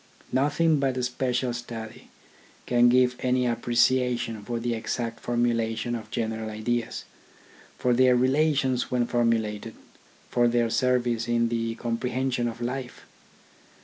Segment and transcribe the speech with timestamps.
[0.31, 2.09] Nothing but a special study
[2.65, 7.03] can give any appre ciation for the exact formulation of general ideas,
[7.77, 9.75] for their relations when formulated,
[10.31, 13.05] for their service in the comprehension of life.